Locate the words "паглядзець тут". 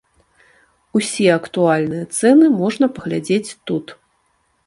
2.97-3.85